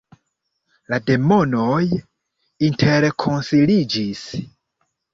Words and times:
La 0.93 0.99
demonoj 1.09 1.83
interkonsiliĝis. 2.71 4.29